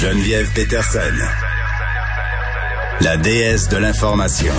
[0.00, 1.00] Geneviève Peterson,
[3.00, 4.52] la déesse de l'information.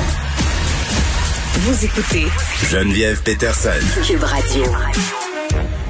[1.60, 2.26] Vous écoutez
[2.72, 3.70] Geneviève Peterson.
[4.04, 4.64] Cube Radio.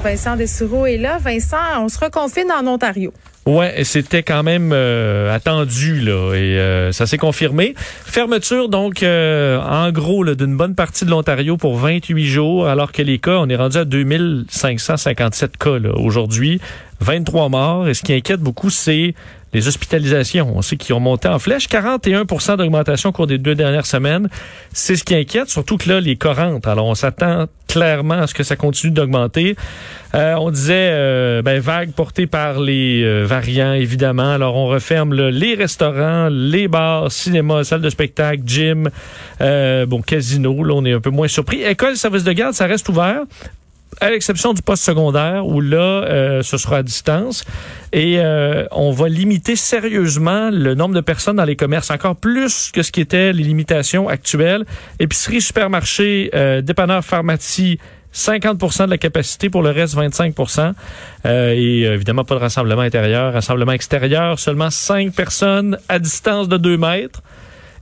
[0.04, 1.16] Vincent Dessoureau est là.
[1.16, 3.14] Vincent, on se reconfine en Ontario.
[3.48, 7.72] Ouais, c'était quand même euh, attendu là et euh, ça s'est confirmé.
[7.78, 13.00] Fermeture donc euh, en gros d'une bonne partie de l'Ontario pour 28 jours alors que
[13.00, 16.60] les cas, on est rendu à 2557 cas aujourd'hui,
[17.00, 19.14] 23 morts et ce qui inquiète beaucoup c'est
[19.52, 21.68] les hospitalisations, on sait qu'ils ont monté en flèche.
[21.68, 24.28] 41% d'augmentation au cours des deux dernières semaines.
[24.72, 26.34] C'est ce qui inquiète, surtout que là, les cas.
[26.64, 29.56] Alors, on s'attend clairement à ce que ça continue d'augmenter.
[30.14, 34.32] Euh, on disait, euh, ben, vague portée par les euh, variants, évidemment.
[34.32, 38.90] Alors, on referme les restaurants, les bars, cinéma, salles de spectacle, gym,
[39.40, 40.62] bon, casino.
[40.64, 41.62] Là, on est un peu moins surpris.
[41.62, 43.22] École, service de garde, ça reste ouvert
[44.00, 47.44] à l'exception du poste secondaire où là, euh, ce sera à distance.
[47.92, 52.70] Et euh, on va limiter sérieusement le nombre de personnes dans les commerces, encore plus
[52.70, 54.64] que ce qui était les limitations actuelles.
[54.98, 57.78] Épicerie, supermarché, euh, dépanneur, pharmacie,
[58.14, 60.34] 50% de la capacité, pour le reste 25
[61.26, 63.32] euh, Et évidemment, pas de rassemblement intérieur.
[63.32, 67.22] Rassemblement extérieur, seulement 5 personnes à distance de 2 mètres.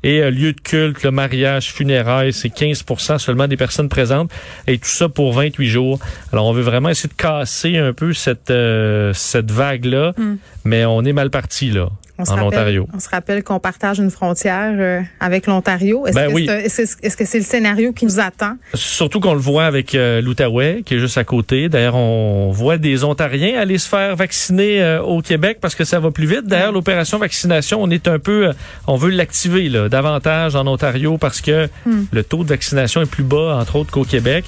[0.06, 4.30] Et euh, lieu de culte, le mariage, funérailles, c'est 15% seulement des personnes présentes.
[4.68, 5.98] Et tout ça pour 28 jours.
[6.32, 10.14] Alors, on veut vraiment essayer de casser un peu cette, euh, cette vague-là.
[10.16, 10.36] Hmm.
[10.64, 12.88] Mais on est mal parti, là en Ontario.
[12.94, 16.06] On se rappelle qu'on partage une frontière euh, avec l'Ontario.
[16.06, 18.56] Est-ce ben que c'est -ce, le scénario qui nous attend?
[18.74, 21.68] Surtout qu'on le voit avec euh, l'Outaouais, qui est juste à côté.
[21.68, 26.00] D'ailleurs, on voit des Ontariens aller se faire vacciner euh, au Québec parce que ça
[26.00, 26.46] va plus vite.
[26.46, 28.50] D'ailleurs, l'opération vaccination, on est un peu,
[28.86, 32.04] on veut l'activer davantage en Ontario parce que hmm.
[32.10, 34.44] le taux de vaccination est plus bas, entre autres, qu'au Québec.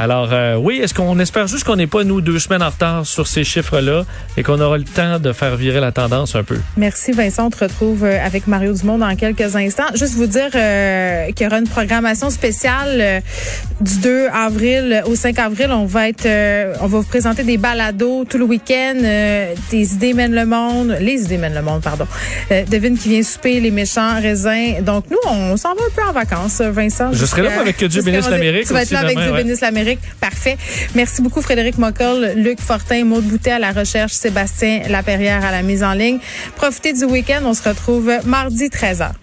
[0.00, 3.26] Alors oui, est-ce qu'on espère juste qu'on n'est pas, nous, deux semaines en retard sur
[3.26, 4.04] ces chiffres-là
[4.36, 6.58] et qu'on aura le temps de faire virer la tendance un peu?
[6.76, 7.12] Merci.
[7.12, 7.46] Vincent.
[7.46, 9.84] On te retrouve euh, avec Mario Dumont dans quelques instants.
[9.94, 13.20] Juste vous dire euh, qu'il y aura une programmation spéciale euh,
[13.80, 15.68] du 2 avril au 5 avril.
[15.70, 16.26] On va être,
[16.80, 18.96] on va vous présenter des balados tout le week-end.
[19.70, 20.96] des idées mènent le monde.
[21.00, 22.06] Les idées mènent le monde, pardon.
[22.70, 24.82] Devine qui vient souper les méchants raisins.
[24.82, 27.12] Donc nous, on s'en va un peu en vacances, Vincent.
[27.12, 28.66] Je serai là avec Dieu bénisse l'Amérique.
[28.66, 29.89] Tu vas être là avec Dieu bénisse l'Amérique.
[30.20, 30.56] Parfait.
[30.94, 35.62] Merci beaucoup, Frédéric Mockel, Luc Fortin, Maud Boutet à la recherche, Sébastien Laperrière à la
[35.62, 36.18] mise en ligne.
[36.56, 37.42] Profitez du week-end.
[37.44, 39.20] On se retrouve mardi 13h.